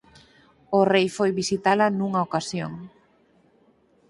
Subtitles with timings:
[0.79, 2.71] O rei foi visitala nunha ocasión.